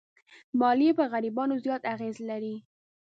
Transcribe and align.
مالیې 0.59 0.91
پر 0.97 1.07
غریبانو 1.13 1.61
زیات 1.63 1.81
اغېز 1.93 2.15
لري. 2.29 2.55